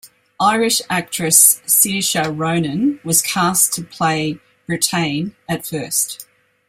Irish 0.39 0.81
actress 0.89 1.61
Saoirse 1.67 2.33
Ronan 2.35 2.99
was 3.03 3.21
cast 3.21 3.71
to 3.73 3.83
play 3.83 4.39
Brittain 4.67 5.35
at 5.47 5.67
first. 5.67 6.25